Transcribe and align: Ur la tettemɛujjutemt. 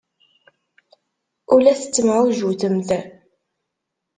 Ur 1.53 1.59
la 1.61 1.73
tettemɛujjutemt. 1.79 2.89